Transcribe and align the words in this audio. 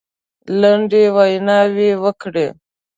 لنډې 0.59 1.03
ویناوي 1.15 1.89
وکړې. 2.03 2.47